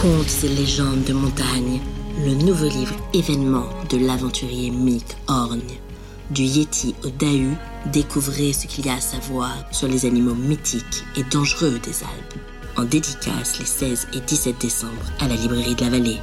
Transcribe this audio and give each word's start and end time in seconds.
Contes 0.00 0.44
et 0.44 0.48
légendes 0.48 1.04
de 1.04 1.12
montagne, 1.12 1.78
le 2.24 2.32
nouveau 2.32 2.66
livre 2.70 2.94
événement 3.12 3.66
de 3.90 3.98
l'aventurier 3.98 4.70
Mick 4.70 5.04
Horn. 5.28 5.60
Du 6.30 6.40
Yeti 6.40 6.94
au 7.04 7.10
Dahu, 7.10 7.54
découvrez 7.92 8.54
ce 8.54 8.66
qu'il 8.66 8.86
y 8.86 8.88
a 8.88 8.94
à 8.94 9.00
savoir 9.02 9.52
sur 9.72 9.88
les 9.88 10.06
animaux 10.06 10.34
mythiques 10.34 11.04
et 11.16 11.24
dangereux 11.24 11.78
des 11.82 12.02
Alpes. 12.02 12.40
En 12.78 12.84
dédicace 12.84 13.58
les 13.58 13.66
16 13.66 14.06
et 14.14 14.20
17 14.20 14.58
décembre 14.58 15.04
à 15.18 15.28
la 15.28 15.34
librairie 15.34 15.74
de 15.74 15.82
la 15.82 15.90
Vallée. 15.90 16.20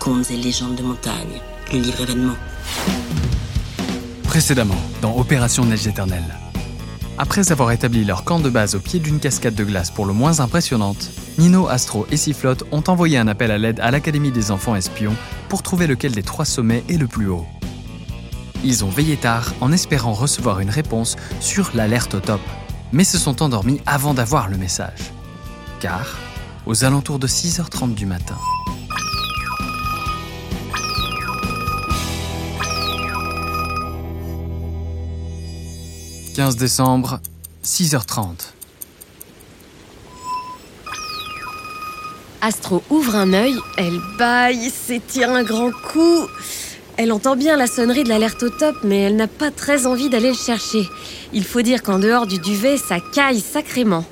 Contes 0.00 0.32
et 0.32 0.36
légendes 0.36 0.74
de 0.74 0.82
montagne, 0.82 1.40
le 1.72 1.78
livre 1.78 2.00
événement. 2.00 2.36
Précédemment, 4.24 4.82
dans 5.00 5.16
Opération 5.16 5.64
Neige 5.64 5.86
éternelle. 5.86 6.40
Après 7.18 7.52
avoir 7.52 7.70
établi 7.70 8.04
leur 8.04 8.24
camp 8.24 8.40
de 8.40 8.50
base 8.50 8.74
au 8.74 8.80
pied 8.80 8.98
d'une 8.98 9.20
cascade 9.20 9.54
de 9.54 9.62
glace 9.62 9.92
pour 9.92 10.06
le 10.06 10.12
moins 10.12 10.40
impressionnante, 10.40 11.08
Nino, 11.38 11.66
Astro 11.68 12.06
et 12.10 12.16
Sifflotte 12.16 12.64
ont 12.72 12.84
envoyé 12.88 13.16
un 13.18 13.26
appel 13.26 13.50
à 13.50 13.58
l'aide 13.58 13.80
à 13.80 13.90
l'Académie 13.90 14.32
des 14.32 14.50
enfants 14.50 14.76
espions 14.76 15.16
pour 15.48 15.62
trouver 15.62 15.86
lequel 15.86 16.12
des 16.12 16.22
trois 16.22 16.44
sommets 16.44 16.84
est 16.88 16.98
le 16.98 17.06
plus 17.06 17.28
haut. 17.28 17.46
Ils 18.64 18.84
ont 18.84 18.90
veillé 18.90 19.16
tard 19.16 19.52
en 19.60 19.72
espérant 19.72 20.12
recevoir 20.12 20.60
une 20.60 20.70
réponse 20.70 21.16
sur 21.40 21.70
l'alerte 21.74 22.14
au 22.14 22.20
top, 22.20 22.40
mais 22.92 23.04
se 23.04 23.18
sont 23.18 23.42
endormis 23.42 23.80
avant 23.86 24.14
d'avoir 24.14 24.48
le 24.48 24.58
message. 24.58 25.12
Car, 25.80 26.16
aux 26.66 26.84
alentours 26.84 27.18
de 27.18 27.26
6h30 27.26 27.94
du 27.94 28.06
matin, 28.06 28.38
15 36.34 36.56
décembre, 36.56 37.20
6h30. 37.62 38.52
Astro 42.44 42.82
ouvre 42.90 43.14
un 43.14 43.34
œil, 43.34 43.54
elle 43.76 44.00
baille, 44.18 44.68
s'étire 44.68 45.30
un 45.30 45.44
grand 45.44 45.70
coup. 45.70 46.26
Elle 46.96 47.12
entend 47.12 47.36
bien 47.36 47.56
la 47.56 47.68
sonnerie 47.68 48.02
de 48.02 48.08
l'alerte 48.08 48.42
au 48.42 48.50
top, 48.50 48.74
mais 48.82 48.98
elle 49.02 49.14
n'a 49.14 49.28
pas 49.28 49.52
très 49.52 49.86
envie 49.86 50.10
d'aller 50.10 50.30
le 50.30 50.36
chercher. 50.36 50.88
Il 51.32 51.44
faut 51.44 51.62
dire 51.62 51.84
qu'en 51.84 52.00
dehors 52.00 52.26
du 52.26 52.38
duvet, 52.38 52.78
ça 52.78 52.96
caille 53.14 53.38
sacrément. 53.38 54.04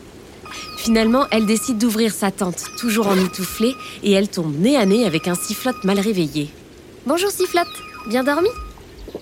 Finalement, 0.77 1.27
elle 1.33 1.45
décide 1.45 1.79
d'ouvrir 1.79 2.15
sa 2.15 2.31
tente, 2.31 2.63
toujours 2.79 3.09
en 3.09 3.15
emmitouflée, 3.15 3.75
et 4.05 4.13
elle 4.13 4.29
tombe 4.29 4.57
nez 4.61 4.77
à 4.77 4.87
nez 4.87 5.05
avec 5.05 5.27
un 5.27 5.35
sifflotte 5.35 5.83
mal 5.83 5.99
réveillé. 5.99 6.51
Bonjour 7.07 7.33
sifflotte, 7.33 7.67
bien 8.07 8.23
dormi? 8.23 8.49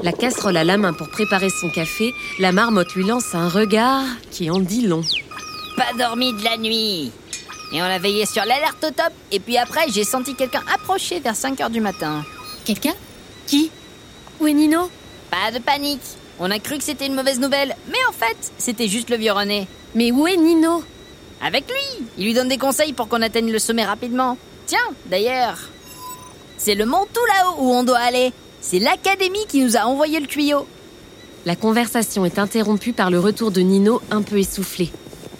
La 0.02 0.12
casserole 0.12 0.58
à 0.58 0.64
la 0.64 0.76
main 0.76 0.92
pour 0.92 1.08
préparer 1.08 1.48
son 1.48 1.70
café, 1.70 2.12
la 2.38 2.52
marmotte 2.52 2.94
lui 2.94 3.04
lance 3.04 3.34
un 3.34 3.48
regard 3.48 4.04
qui 4.30 4.50
en 4.50 4.60
dit 4.60 4.86
long. 4.86 5.02
Pas 5.78 5.94
dormi 5.98 6.34
de 6.34 6.44
la 6.44 6.58
nuit 6.58 7.10
Et 7.72 7.82
on 7.82 7.84
a 7.84 7.98
veillé 7.98 8.24
sur 8.24 8.44
l'alerte 8.44 8.82
au 8.82 8.90
top, 8.90 9.12
et 9.30 9.40
puis 9.40 9.58
après 9.58 9.88
j'ai 9.90 10.04
senti 10.04 10.34
quelqu'un 10.34 10.62
approcher 10.72 11.20
vers 11.20 11.34
5h 11.34 11.70
du 11.70 11.80
matin. 11.80 12.24
Quelqu'un 12.64 12.94
Qui 13.46 13.70
Où 14.40 14.46
est 14.46 14.54
Nino 14.54 14.90
Pas 15.30 15.50
de 15.52 15.58
panique 15.58 16.00
On 16.38 16.50
a 16.50 16.58
cru 16.58 16.78
que 16.78 16.84
c'était 16.84 17.06
une 17.06 17.14
mauvaise 17.14 17.40
nouvelle, 17.40 17.76
mais 17.88 17.98
en 18.08 18.12
fait, 18.12 18.52
c'était 18.56 18.88
juste 18.88 19.10
le 19.10 19.16
vieux 19.16 19.32
René. 19.32 19.68
Mais 19.94 20.12
où 20.12 20.26
est 20.26 20.36
Nino 20.36 20.82
Avec 21.42 21.64
lui 21.68 22.06
Il 22.16 22.24
lui 22.24 22.34
donne 22.34 22.48
des 22.48 22.58
conseils 22.58 22.94
pour 22.94 23.08
qu'on 23.08 23.22
atteigne 23.22 23.52
le 23.52 23.58
sommet 23.58 23.84
rapidement. 23.84 24.38
Tiens, 24.66 24.78
d'ailleurs, 25.06 25.58
c'est 26.56 26.74
le 26.74 26.86
mont 26.86 27.06
tout 27.12 27.24
là-haut 27.26 27.56
où 27.60 27.72
on 27.72 27.84
doit 27.84 27.98
aller. 27.98 28.32
C'est 28.60 28.78
l'académie 28.78 29.46
qui 29.48 29.62
nous 29.62 29.76
a 29.76 29.80
envoyé 29.80 30.20
le 30.20 30.26
tuyau. 30.26 30.66
La 31.46 31.54
conversation 31.56 32.24
est 32.24 32.38
interrompue 32.38 32.92
par 32.92 33.10
le 33.10 33.20
retour 33.20 33.50
de 33.50 33.60
Nino 33.60 34.02
un 34.10 34.22
peu 34.22 34.38
essoufflé. 34.38 34.90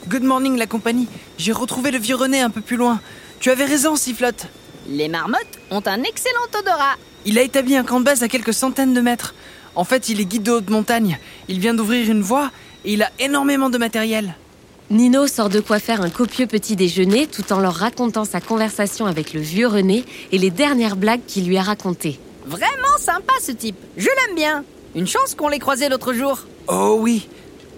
Good 0.09 0.23
morning 0.23 0.57
la 0.57 0.67
compagnie. 0.67 1.07
J'ai 1.37 1.53
retrouvé 1.53 1.91
le 1.91 1.99
vieux 1.99 2.17
René 2.17 2.41
un 2.41 2.49
peu 2.49 2.63
plus 2.63 2.79
loin. 2.79 2.99
Tu 3.41 3.51
avais 3.51 3.67
raison, 3.67 3.95
Sifflotte. 3.95 4.47
Les 4.89 5.07
marmottes 5.07 5.59
ont 5.71 5.83
un 5.85 6.03
excellent 6.03 6.47
odorat. 6.59 6.97
Il 7.27 7.39
a 7.39 7.43
établi 7.43 7.77
un 7.77 7.85
camp 7.85 8.01
de 8.01 8.07
base 8.07 8.23
à 8.23 8.29
quelques 8.29 8.55
centaines 8.55 8.95
de 8.95 9.03
mètres. 9.03 9.35
En 9.75 9.85
fait, 9.85 10.09
il 10.09 10.19
est 10.19 10.25
guide 10.25 10.45
de 10.45 10.53
haute 10.53 10.71
montagne. 10.71 11.19
Il 11.49 11.61
vient 11.61 11.75
d'ouvrir 11.75 12.11
une 12.11 12.23
voie 12.23 12.51
et 12.87 12.95
il 12.95 13.03
a 13.03 13.11
énormément 13.19 13.69
de 13.69 13.77
matériel. 13.77 14.35
Nino 14.89 15.27
sort 15.27 15.51
de 15.51 15.61
quoi 15.61 15.79
faire 15.79 16.01
un 16.01 16.09
copieux 16.09 16.47
petit 16.47 16.75
déjeuner 16.75 17.27
tout 17.27 17.53
en 17.53 17.61
leur 17.61 17.75
racontant 17.75 18.25
sa 18.25 18.41
conversation 18.41 19.05
avec 19.05 19.35
le 19.35 19.41
vieux 19.41 19.67
René 19.67 20.07
et 20.33 20.39
les 20.39 20.51
dernières 20.51 20.97
blagues 20.97 21.27
qu'il 21.27 21.47
lui 21.47 21.59
a 21.59 21.63
racontées. 21.63 22.19
Vraiment 22.47 22.97
sympa 22.99 23.35
ce 23.43 23.53
type. 23.53 23.77
Je 23.99 24.09
l'aime 24.09 24.37
bien. 24.37 24.65
Une 24.95 25.07
chance 25.07 25.35
qu'on 25.35 25.49
l'ait 25.49 25.59
croisé 25.59 25.91
l'autre 25.91 26.15
jour. 26.15 26.47
Oh 26.67 26.97
oui. 26.99 27.29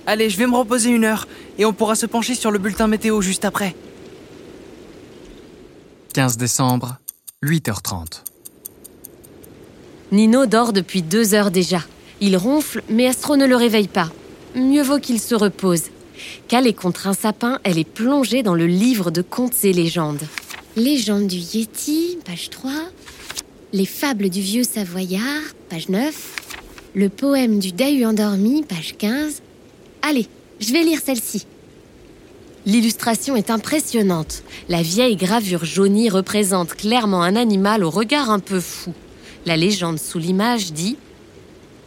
Allez, 0.06 0.30
je 0.30 0.38
vais 0.38 0.47
me 0.47 0.56
reposer 0.56 0.91
une 0.91 1.04
heure 1.04 1.26
et 1.60 1.66
on 1.66 1.75
pourra 1.75 1.94
se 1.94 2.06
pencher 2.06 2.34
sur 2.34 2.50
le 2.50 2.59
bulletin 2.59 2.88
météo 2.88 3.21
juste 3.21 3.44
après. 3.44 3.76
15 6.15 6.38
décembre, 6.38 6.97
8h30. 7.44 8.22
Nino 10.10 10.47
dort 10.47 10.72
depuis 10.72 11.03
deux 11.03 11.34
heures 11.34 11.50
déjà. 11.50 11.82
Il 12.22 12.37
ronfle, 12.37 12.82
mais 12.88 13.06
Astro 13.06 13.37
ne 13.37 13.47
le 13.47 13.56
réveille 13.56 13.88
pas. 13.88 14.10
Mieux 14.56 14.82
vaut 14.82 14.98
qu'il 14.98 15.21
se 15.21 15.34
repose. 15.34 15.84
Calée 16.48 16.72
contre 16.72 17.06
un 17.06 17.15
sapin, 17.15 17.60
elle 17.62 17.78
est 17.78 17.84
plongée 17.84 18.42
dans 18.42 18.54
le 18.54 18.66
livre 18.66 19.10
de 19.10 19.22
contes 19.22 19.65
et 19.65 19.72
légendes. 19.72 20.22
Légende 20.77 21.27
du 21.27 21.37
Yeti, 21.37 22.19
page 22.25 22.48
3. 22.50 22.72
Les 23.75 23.87
fables 23.87 24.31
du 24.31 24.41
vieux 24.41 24.65
Savoyard, 24.65 25.42
page 25.69 25.91
9. 25.91 26.37
Le 26.94 27.09
poème 27.10 27.59
du 27.59 27.72
Dahu 27.72 28.04
endormi, 28.06 28.62
page 28.62 28.94
15. 28.98 29.42
Allez, 30.03 30.27
je 30.60 30.72
vais 30.72 30.82
lire 30.82 31.00
celle-ci. 31.04 31.47
L'illustration 32.66 33.37
est 33.37 33.50
impressionnante. 33.50 34.43
La 34.69 34.82
vieille 34.82 35.16
gravure 35.16 35.65
jaunie 35.65 36.10
représente 36.10 36.75
clairement 36.75 37.22
un 37.22 37.34
animal 37.34 37.82
au 37.82 37.91
regard 37.91 38.31
un 38.31 38.38
peu 38.38 38.60
fou. 38.60 38.93
La 39.47 39.56
légende 39.56 39.98
sous 39.98 40.19
l'image 40.19 40.72
dit 40.72 40.98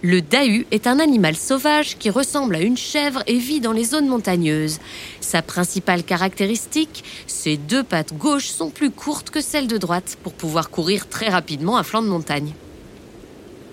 Le 0.02 0.22
dahu 0.22 0.66
est 0.72 0.88
un 0.88 0.98
animal 0.98 1.36
sauvage 1.36 1.98
qui 2.00 2.10
ressemble 2.10 2.56
à 2.56 2.62
une 2.62 2.78
chèvre 2.78 3.22
et 3.28 3.38
vit 3.38 3.60
dans 3.60 3.72
les 3.72 3.84
zones 3.84 4.08
montagneuses. 4.08 4.80
Sa 5.22 5.44
principale 5.44 6.04
caractéristique, 6.04 7.04
ses 7.28 7.58
deux 7.58 7.84
pattes 7.84 8.18
gauches 8.18 8.48
sont 8.48 8.72
plus 8.72 8.90
courtes 8.90 9.30
que 9.30 9.42
celles 9.42 9.68
de 9.68 9.78
droite 9.78 10.18
pour 10.24 10.34
pouvoir 10.34 10.72
courir 10.72 11.08
très 11.08 11.30
rapidement 11.30 11.78
à 11.78 11.84
flanc 11.84 12.02
de 12.02 12.08
montagne. 12.08 12.54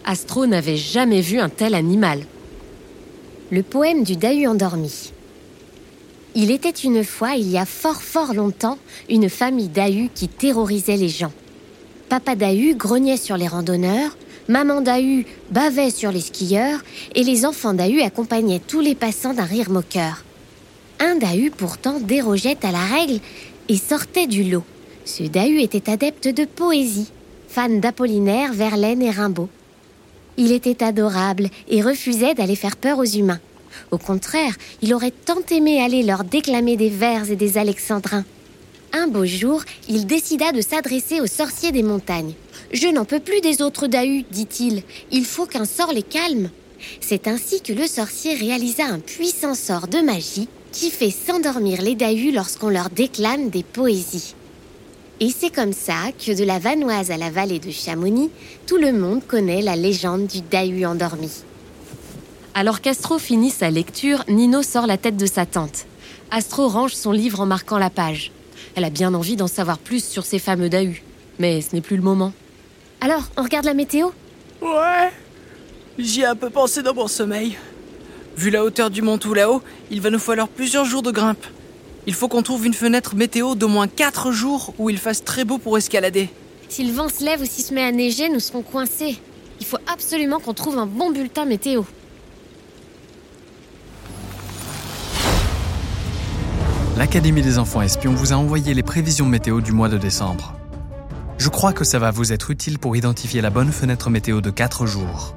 Astro 0.05 0.47
n'avait 0.47 0.77
jamais 0.77 1.23
vu 1.23 1.41
un 1.41 1.49
tel 1.49 1.75
animal. 1.75 2.27
Le 3.53 3.65
poème 3.65 4.05
du 4.05 4.15
dahu 4.15 4.47
endormi. 4.47 5.13
Il 6.37 6.53
était 6.53 6.71
une 6.71 7.03
fois, 7.03 7.35
il 7.35 7.51
y 7.51 7.59
a 7.59 7.67
fort 7.67 8.01
fort 8.01 8.33
longtemps, 8.33 8.79
une 9.09 9.29
famille 9.29 9.67
d'ahus 9.67 10.09
qui 10.15 10.29
terrorisait 10.29 10.97
les 10.97 11.09
gens. 11.09 11.33
Papa 12.09 12.37
Dahu 12.37 12.77
grognait 12.77 13.17
sur 13.17 13.37
les 13.37 13.49
randonneurs, 13.49 14.17
maman 14.49 14.81
Dahu 14.81 15.27
bavait 15.51 15.91
sur 15.91 16.13
les 16.13 16.21
skieurs, 16.21 16.79
et 17.17 17.25
les 17.25 17.45
enfants 17.45 17.75
Dahu 17.75 18.01
accompagnaient 18.03 18.63
tous 18.65 18.81
les 18.81 18.95
passants 18.95 19.35
d'un 19.35 19.45
rire 19.45 19.71
moqueur. 19.71 20.25
Un 21.01 21.17
Dahu 21.17 21.51
pourtant 21.51 21.99
dérogeait 21.99 22.65
à 22.65 22.71
la 22.71 22.85
règle 22.85 23.19
et 23.69 23.77
sortait 23.77 24.29
du 24.29 24.45
lot. 24.45 24.65
Ce 25.05 25.25
Dahu 25.25 25.61
était 25.61 25.91
adepte 25.91 26.29
de 26.29 26.45
poésie, 26.45 27.11
fan 27.49 27.81
d'Apollinaire, 27.81 28.53
Verlaine 28.53 29.03
et 29.03 29.11
Rimbaud. 29.11 29.49
Il 30.37 30.53
était 30.53 30.83
adorable 30.83 31.49
et 31.69 31.83
refusait 31.83 32.35
d'aller 32.35 32.57
faire 32.57 32.77
peur 32.77 32.99
aux 32.99 33.05
humains. 33.05 33.41
Au 33.91 33.99
contraire, 33.99 34.55
il 34.83 34.95
aurait 34.95 35.13
tant 35.13 35.43
aimé 35.51 35.83
aller 35.83 36.03
leur 36.03 36.25
déclamer 36.25 36.77
des 36.77 36.89
vers 36.89 37.31
et 37.31 37.37
des 37.37 37.59
alexandrins. 37.59 38.25
Un 38.93 39.07
beau 39.07 39.25
jour, 39.25 39.63
il 39.89 40.07
décida 40.07 40.51
de 40.53 40.61
s'adresser 40.61 41.21
aux 41.21 41.27
sorciers 41.27 41.71
des 41.71 41.85
montagnes. 41.85 42.35
Je 42.73 42.89
n'en 42.89 43.05
peux 43.05 43.21
plus 43.21 43.41
des 43.41 43.63
autres 43.63 43.87
Dahus, 43.87 44.25
dit-il. 44.31 44.83
Il 45.13 45.25
faut 45.25 45.47
qu'un 45.47 45.65
sort 45.65 45.93
les 45.93 46.03
calme. 46.03 46.51
C'est 47.01 47.29
ainsi 47.29 47.61
que 47.61 47.73
le 47.73 47.87
sorcier 47.87 48.35
réalisa 48.35 48.85
un 48.87 48.99
puissant 48.99 49.55
sort 49.55 49.87
de 49.87 49.99
magie 49.99 50.49
qui 50.73 50.91
fait 50.91 51.11
s'endormir 51.11 51.83
les 51.83 51.95
Dahus 51.95 52.33
lorsqu'on 52.33 52.69
leur 52.69 52.91
déclame 52.91 53.51
des 53.51 53.63
poésies. 53.63 54.35
Et 55.23 55.29
c'est 55.29 55.51
comme 55.55 55.75
ça 55.75 56.13
que 56.19 56.35
de 56.35 56.45
la 56.45 56.59
Vanoise 56.59 57.11
à 57.11 57.19
la 57.19 57.29
vallée 57.29 57.59
de 57.59 57.71
Chamonix, 57.71 58.31
tout 58.67 58.79
le 58.79 58.91
monde 58.91 59.21
connaît 59.27 59.61
la 59.61 59.77
légende 59.77 60.27
du 60.27 60.41
Dahu 60.41 60.87
endormi. 60.87 61.31
Alors 62.55 62.81
qu'Astro 62.81 63.19
finit 63.19 63.51
sa 63.51 63.69
lecture, 63.69 64.25
Nino 64.29 64.63
sort 64.63 64.87
la 64.87 64.97
tête 64.97 65.19
de 65.19 65.27
sa 65.27 65.45
tente. 65.45 65.85
Astro 66.31 66.69
range 66.69 66.95
son 66.95 67.13
livre 67.13 67.41
en 67.41 67.47
marquant 67.47 67.77
la 67.77 67.91
page. 67.91 68.33
Elle 68.77 68.85
a 68.85 68.89
bien 68.89 69.13
envie 69.13 69.37
d'en 69.37 69.47
savoir 69.47 69.77
plus 69.77 70.03
sur 70.03 70.25
ces 70.25 70.39
fameux 70.39 70.71
Dahus, 70.71 71.03
mais 71.39 71.61
ce 71.61 71.75
n'est 71.75 71.83
plus 71.83 71.97
le 71.97 72.03
moment. 72.03 72.33
Alors, 73.03 73.25
on 73.37 73.43
regarde 73.43 73.67
la 73.67 73.75
météo? 73.75 74.09
Ouais. 74.63 75.11
J'y 75.99 76.23
ai 76.23 76.27
un 76.27 76.37
peu 76.37 76.49
pensé 76.49 76.83
dans 76.83 76.95
mon 76.95 77.09
sommeil. 77.09 77.59
Vu 78.39 78.49
la 78.49 78.65
hauteur 78.65 78.89
du 78.89 79.03
mont 79.03 79.19
tout 79.19 79.35
là-haut, 79.35 79.61
il 79.91 80.01
va 80.01 80.09
nous 80.09 80.19
falloir 80.19 80.49
plusieurs 80.49 80.87
jours 80.87 81.03
de 81.03 81.11
grimpe. 81.11 81.45
Il 82.11 82.17
faut 82.17 82.27
qu'on 82.27 82.43
trouve 82.43 82.67
une 82.67 82.75
fenêtre 82.75 83.15
météo 83.15 83.55
d'au 83.55 83.69
moins 83.69 83.87
4 83.87 84.33
jours 84.33 84.75
où 84.79 84.91
il 84.91 84.99
fasse 84.99 85.23
très 85.23 85.45
beau 85.45 85.59
pour 85.59 85.79
escalader. 85.79 86.29
Si 86.69 86.83
le 86.83 86.93
vent 86.93 87.09
se 87.09 87.25
lève 87.25 87.41
ou 87.41 87.45
s'il 87.45 87.65
se 87.65 87.73
met 87.73 87.85
à 87.85 87.93
neiger, 87.93 88.29
nous 88.29 88.41
serons 88.41 88.63
coincés. 88.63 89.17
Il 89.61 89.65
faut 89.65 89.79
absolument 89.87 90.41
qu'on 90.41 90.53
trouve 90.53 90.77
un 90.77 90.87
bon 90.87 91.13
bulletin 91.13 91.45
météo. 91.45 91.85
L'Académie 96.97 97.43
des 97.43 97.59
enfants 97.59 97.81
espions 97.81 98.13
vous 98.13 98.33
a 98.33 98.37
envoyé 98.37 98.75
les 98.75 98.83
prévisions 98.83 99.27
météo 99.27 99.61
du 99.61 99.71
mois 99.71 99.89
de 99.89 99.97
décembre. 99.97 100.57
Je 101.39 101.49
crois 101.49 101.73
que 101.73 101.85
ça 101.85 102.01
va 102.01 102.11
vous 102.11 102.33
être 102.33 102.51
utile 102.51 102.81
pour 102.81 102.97
identifier 102.97 103.41
la 103.41 103.51
bonne 103.51 103.71
fenêtre 103.71 104.11
météo 104.11 104.41
de 104.41 104.51
4 104.51 104.85
jours. 104.85 105.37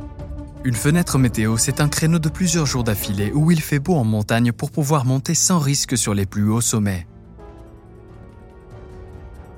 Une 0.66 0.76
fenêtre 0.76 1.18
météo, 1.18 1.58
c'est 1.58 1.82
un 1.82 1.90
créneau 1.90 2.20
de 2.20 2.30
plusieurs 2.30 2.66
jours 2.66 2.86
d'affilée 2.86 3.34
où 3.34 3.52
il 3.52 3.60
fait 3.60 3.80
beau 3.80 3.96
en 3.96 4.06
montagne 4.06 4.54
pour 4.54 4.72
pouvoir 4.72 5.04
monter 5.04 5.36
sans 5.36 5.60
risque 5.60 5.98
sur 5.98 6.14
les 6.14 6.26
plus 6.26 6.50
hauts 6.50 6.62
sommets. 6.62 7.06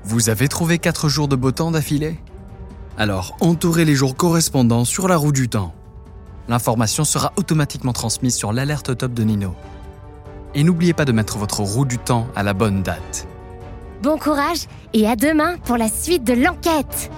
Vous 0.03 0.29
avez 0.29 0.47
trouvé 0.47 0.79
4 0.79 1.07
jours 1.07 1.27
de 1.27 1.35
beau 1.35 1.51
temps 1.51 1.69
d'affilée? 1.69 2.19
Alors, 2.97 3.37
entourez 3.39 3.85
les 3.85 3.93
jours 3.93 4.15
correspondants 4.15 4.85
sur 4.85 5.07
la 5.07 5.15
roue 5.15 5.31
du 5.31 5.47
temps. 5.47 5.75
L'information 6.47 7.03
sera 7.03 7.33
automatiquement 7.35 7.93
transmise 7.93 8.35
sur 8.35 8.51
l'alerte 8.51 8.97
top 8.97 9.13
de 9.13 9.23
Nino. 9.23 9.53
Et 10.55 10.63
n'oubliez 10.63 10.93
pas 10.93 11.05
de 11.05 11.11
mettre 11.11 11.37
votre 11.37 11.59
roue 11.59 11.85
du 11.85 11.99
temps 11.99 12.27
à 12.35 12.41
la 12.41 12.53
bonne 12.53 12.81
date. 12.81 13.27
Bon 14.01 14.17
courage 14.17 14.67
et 14.93 15.07
à 15.07 15.15
demain 15.15 15.57
pour 15.65 15.77
la 15.77 15.87
suite 15.87 16.23
de 16.23 16.33
l'enquête 16.33 17.11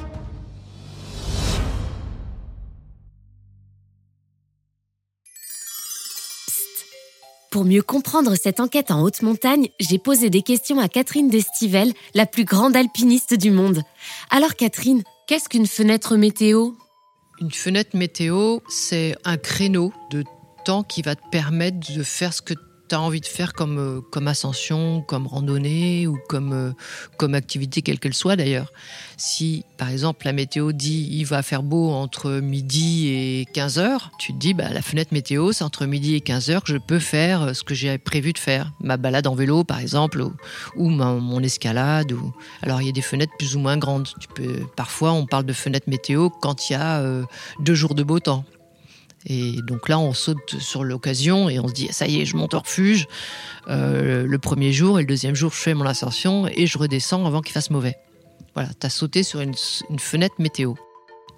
Pour 7.57 7.65
mieux 7.65 7.81
comprendre 7.81 8.35
cette 8.35 8.59
enquête 8.59 8.91
en 8.91 9.01
haute 9.01 9.23
montagne, 9.23 9.69
j'ai 9.79 9.97
posé 9.97 10.29
des 10.29 10.43
questions 10.43 10.77
à 10.77 10.87
Catherine 10.87 11.27
Destivelle, 11.27 11.91
la 12.13 12.27
plus 12.27 12.45
grande 12.45 12.75
alpiniste 12.75 13.33
du 13.33 13.49
monde. 13.49 13.81
Alors 14.29 14.53
Catherine, 14.53 15.01
qu'est-ce 15.25 15.49
qu'une 15.49 15.65
fenêtre 15.65 16.17
météo? 16.17 16.73
Une 17.41 17.49
fenêtre 17.49 17.97
météo, 17.97 18.59
c'est 18.69 19.15
un 19.25 19.37
créneau 19.37 19.91
de 20.11 20.23
temps 20.65 20.83
qui 20.83 21.01
va 21.01 21.15
te 21.15 21.27
permettre 21.31 21.79
de 21.95 22.03
faire 22.03 22.31
ce 22.31 22.43
que 22.43 22.53
tu 22.87 22.95
as 22.95 23.01
envie 23.01 23.21
de 23.21 23.25
faire 23.25 23.53
comme, 23.53 23.77
euh, 23.77 24.01
comme 24.11 24.27
ascension, 24.27 25.01
comme 25.01 25.27
randonnée 25.27 26.07
ou 26.07 26.17
comme, 26.27 26.53
euh, 26.53 26.71
comme 27.17 27.33
activité 27.35 27.81
quelle 27.81 27.99
qu'elle 27.99 28.13
soit 28.13 28.35
d'ailleurs. 28.35 28.71
Si 29.17 29.63
par 29.77 29.89
exemple 29.89 30.25
la 30.25 30.33
météo 30.33 30.71
dit 30.71 31.07
il 31.11 31.25
va 31.25 31.41
faire 31.43 31.63
beau 31.63 31.91
entre 31.91 32.31
midi 32.31 33.09
et 33.09 33.45
15 33.53 33.79
heures, 33.79 34.11
tu 34.19 34.33
te 34.33 34.37
dis 34.37 34.53
bah, 34.53 34.69
la 34.71 34.81
fenêtre 34.81 35.13
météo 35.13 35.51
c'est 35.51 35.63
entre 35.63 35.85
midi 35.85 36.15
et 36.15 36.21
15 36.21 36.49
heures 36.49 36.63
que 36.63 36.71
je 36.71 36.77
peux 36.77 36.99
faire 36.99 37.41
euh, 37.41 37.53
ce 37.53 37.63
que 37.63 37.73
j'ai 37.73 37.97
prévu 37.97 38.33
de 38.33 38.39
faire. 38.39 38.71
Ma 38.79 38.97
balade 38.97 39.27
en 39.27 39.35
vélo 39.35 39.63
par 39.63 39.79
exemple 39.79 40.23
ou, 40.75 40.89
mon 40.89 41.43
escalade. 41.43 42.13
Alors 42.61 42.81
il 42.81 42.85
y 42.85 42.89
a 42.89 42.93
des 42.93 43.01
fenêtres 43.01 43.33
plus 43.37 43.55
ou 43.55 43.59
moins 43.59 43.77
grandes. 43.77 44.07
Parfois 44.75 45.11
on 45.11 45.25
parle 45.25 45.45
de 45.45 45.53
fenêtre 45.53 45.89
météo 45.89 46.29
quand 46.29 46.69
il 46.69 46.73
y 46.73 46.75
a 46.75 47.03
deux 47.59 47.75
jours 47.75 47.95
de 47.95 48.03
beau 48.03 48.19
temps. 48.19 48.45
Et 49.29 49.61
donc 49.61 49.89
là, 49.89 49.99
on 49.99 50.13
saute 50.13 50.55
sur 50.59 50.85
l'occasion 50.85 51.49
et 51.49 51.59
on 51.59 51.67
se 51.67 51.73
dit, 51.73 51.89
ça 51.91 52.07
y 52.07 52.21
est, 52.21 52.25
je 52.25 52.37
monte 52.37 52.53
au 52.53 52.59
refuge 52.59 53.07
euh, 53.67 54.25
le 54.25 54.39
premier 54.39 54.71
jour 54.71 54.99
et 54.99 55.01
le 55.01 55.07
deuxième 55.07 55.35
jour, 55.35 55.51
je 55.51 55.57
fais 55.57 55.73
mon 55.73 55.85
ascension 55.85 56.47
et 56.47 56.65
je 56.65 56.77
redescends 56.77 57.25
avant 57.25 57.41
qu'il 57.41 57.51
fasse 57.51 57.69
mauvais. 57.69 57.97
Voilà, 58.53 58.69
tu 58.79 58.87
as 58.87 58.89
sauté 58.89 59.23
sur 59.23 59.41
une, 59.41 59.53
fenêtre 59.99 60.35
météo. 60.39 60.75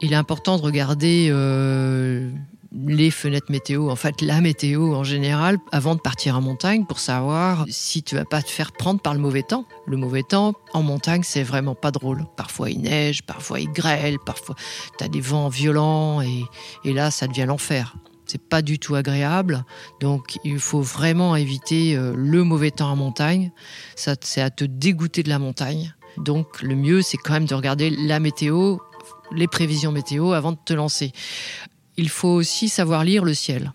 Il 0.01 0.13
est 0.13 0.15
important 0.15 0.57
de 0.57 0.61
regarder 0.61 1.29
euh, 1.31 2.29
les 2.71 3.11
fenêtres 3.11 3.51
météo, 3.51 3.89
en 3.89 3.95
fait 3.95 4.21
la 4.21 4.41
météo 4.41 4.93
en 4.93 5.03
général, 5.03 5.57
avant 5.71 5.95
de 5.95 5.99
partir 5.99 6.37
en 6.37 6.41
montagne 6.41 6.85
pour 6.85 6.99
savoir 6.99 7.65
si 7.67 8.03
tu 8.03 8.15
vas 8.15 8.25
pas 8.25 8.41
te 8.41 8.49
faire 8.49 8.71
prendre 8.71 9.01
par 9.01 9.13
le 9.13 9.19
mauvais 9.19 9.43
temps. 9.43 9.65
Le 9.87 9.97
mauvais 9.97 10.23
temps 10.23 10.53
en 10.73 10.83
montagne, 10.83 11.21
c'est 11.23 11.43
vraiment 11.43 11.75
pas 11.75 11.91
drôle. 11.91 12.25
Parfois 12.37 12.69
il 12.69 12.81
neige, 12.81 13.23
parfois 13.23 13.59
il 13.59 13.71
grêle, 13.71 14.17
parfois 14.19 14.55
tu 14.97 15.03
as 15.03 15.07
des 15.07 15.21
vents 15.21 15.49
violents 15.49 16.21
et, 16.21 16.45
là 16.85 17.11
ça 17.11 17.27
devient 17.27 17.45
l'enfer. 17.47 17.95
C'est 18.25 18.41
pas 18.41 18.61
du 18.61 18.77
tout 18.77 18.93
agréable, 18.93 19.65
donc 19.99 20.37
il 20.43 20.59
faut 20.59 20.81
vraiment 20.81 21.35
éviter 21.35 21.95
euh, 21.95 22.13
le 22.15 22.43
mauvais 22.43 22.69
temps 22.69 22.91
en 22.91 22.95
montagne. 22.95 23.51
Ça, 23.95 24.13
c'est 24.21 24.41
à 24.41 24.51
te 24.51 24.65
dégoûter 24.65 25.23
de 25.23 25.29
la 25.29 25.39
montagne. 25.39 25.95
Donc 26.17 26.61
le 26.61 26.75
mieux, 26.75 27.01
c'est 27.01 27.17
quand 27.17 27.33
même 27.33 27.47
de 27.47 27.55
regarder 27.55 27.89
la 27.89 28.19
météo, 28.19 28.77
les 29.31 29.47
prévisions 29.47 29.91
météo 29.91 30.33
avant 30.33 30.51
de 30.51 30.59
te 30.63 30.73
lancer. 30.73 31.11
Il 31.99 32.07
faut 32.07 32.29
aussi 32.29 32.69
savoir 32.69 33.03
lire 33.03 33.25
le 33.25 33.33
ciel. 33.33 33.73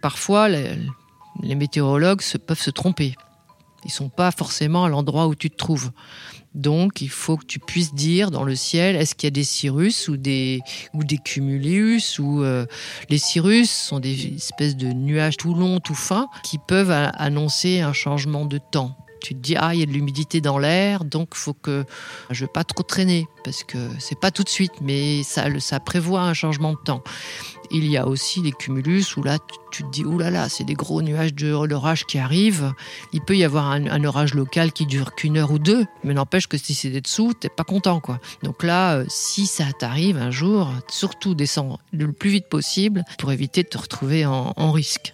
Parfois, 0.00 0.48
les, 0.48 0.76
météorologues 1.56 2.22
peuvent 2.46 2.60
se 2.60 2.70
tromper. 2.70 3.16
Ils 3.84 3.90
sont 3.90 4.10
pas 4.10 4.30
forcément 4.30 4.84
à 4.84 4.88
l'endroit 4.88 5.26
où 5.26 5.34
tu 5.34 5.50
te 5.50 5.56
trouves. 5.56 5.90
Donc, 6.54 7.00
il 7.00 7.10
faut 7.10 7.36
que 7.36 7.44
tu 7.44 7.58
puisses 7.58 7.92
dire 7.92 8.30
dans 8.30 8.44
le 8.44 8.54
ciel, 8.54 8.94
est-ce 8.94 9.16
qu'il 9.16 9.26
y 9.26 9.32
a 9.32 9.32
des 9.32 9.42
cirrus 9.42 10.06
ou 10.06 10.16
des, 10.16 10.60
ou 10.92 11.02
des 11.02 11.18
cumulus 11.18 12.20
ou 12.20 12.44
euh, 12.44 12.64
les 13.10 13.18
cirrus 13.18 13.68
sont 13.72 13.98
des 13.98 14.34
espèces 14.34 14.76
de 14.76 14.92
nuages 14.92 15.36
tout 15.36 15.52
longs, 15.52 15.80
tout 15.80 15.96
fins 15.96 16.28
qui 16.44 16.58
peuvent 16.58 16.92
annoncer 16.92 17.80
un 17.80 17.92
changement 17.92 18.46
de 18.46 18.58
temps. 18.58 18.96
Tu 19.20 19.34
te 19.34 19.40
dis 19.40 19.56
ah 19.56 19.74
il 19.74 19.80
y 19.80 19.82
a 19.82 19.86
de 19.86 19.90
l'humidité 19.90 20.42
dans 20.42 20.58
l'air 20.58 21.02
donc 21.02 21.34
faut 21.34 21.54
que 21.54 21.86
je 22.28 22.44
veux 22.44 22.50
pas 22.52 22.62
trop 22.62 22.82
traîner 22.82 23.26
parce 23.42 23.64
que 23.64 23.78
c'est 23.98 24.20
pas 24.20 24.30
tout 24.30 24.42
de 24.42 24.50
suite 24.50 24.74
mais 24.82 25.22
ça 25.22 25.80
prévoit 25.80 26.20
un 26.20 26.34
changement 26.34 26.72
de 26.72 26.78
temps. 26.84 27.02
Il 27.76 27.86
y 27.88 27.96
a 27.96 28.06
aussi 28.06 28.40
les 28.40 28.52
cumulus 28.52 29.16
où 29.16 29.24
là 29.24 29.36
tu, 29.72 29.82
te 29.82 29.90
dis 29.90 30.04
oulala 30.04 30.30
là 30.30 30.42
là, 30.42 30.48
c'est 30.48 30.62
des 30.62 30.74
gros 30.74 31.02
nuages 31.02 31.34
d'orage 31.34 32.06
qui 32.06 32.20
arrivent. 32.20 32.72
Il 33.12 33.20
peut 33.20 33.36
y 33.36 33.42
avoir 33.42 33.66
un, 33.66 34.04
orage 34.04 34.34
local 34.34 34.70
qui 34.70 34.86
dure 34.86 35.16
qu'une 35.16 35.38
heure 35.38 35.50
ou 35.50 35.58
deux 35.58 35.84
mais 36.04 36.14
n'empêche 36.14 36.46
que 36.46 36.56
si 36.56 36.72
c'est 36.72 36.90
des 36.90 37.00
dessous 37.00 37.34
t'es 37.34 37.48
pas 37.48 37.64
content 37.64 37.98
quoi. 37.98 38.20
Donc 38.44 38.62
là 38.62 38.98
euh, 38.98 39.04
si 39.08 39.46
ça 39.46 39.64
t'arrive 39.76 40.18
un 40.18 40.30
jour 40.30 40.70
surtout 40.88 41.34
descends 41.34 41.80
le 41.92 42.12
plus 42.12 42.30
vite 42.30 42.48
possible 42.48 43.02
pour 43.18 43.32
éviter 43.32 43.64
de 43.64 43.68
te 43.68 43.78
retrouver 43.78 44.24
en 44.24 44.70
risque. 44.70 45.12